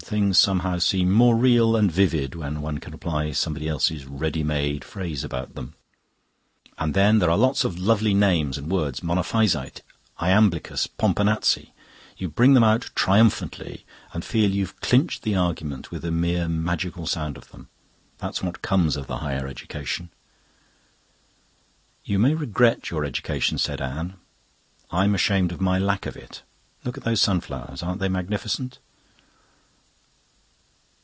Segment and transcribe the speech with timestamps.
[0.11, 4.83] Things somehow seem more real and vivid when one can apply somebody else's ready made
[4.83, 5.73] phrase about them.
[6.77, 9.81] And then there are lots of lovely names and words Monophysite,
[10.19, 11.71] Iamblichus, Pomponazzi;
[12.17, 17.07] you bring them out triumphantly, and feel you've clinched the argument with the mere magical
[17.07, 17.69] sound of them.
[18.17, 20.09] That's what comes of the higher education."
[22.03, 24.15] "You may regret your education," said Anne;
[24.91, 26.41] "I'm ashamed of my lack of it.
[26.83, 27.81] Look at those sunflowers!
[27.81, 28.79] Aren't they magnificent?"